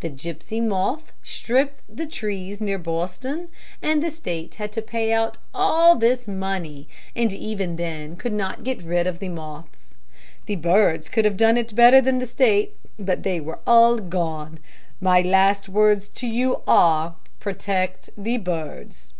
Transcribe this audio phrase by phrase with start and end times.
[0.00, 3.48] The gypsy moth stripped the trees near Boston,
[3.82, 8.64] and the State had to pay out all this money, and even then could not
[8.64, 9.92] get rid of the moths.
[10.46, 14.60] The birds could have done it better than the State, but they were all gone.
[14.98, 19.12] My last words to you are, 'Protect the birds.'"